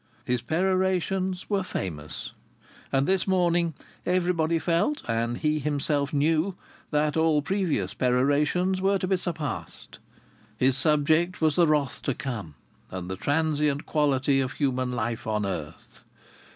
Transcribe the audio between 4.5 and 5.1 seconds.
felt,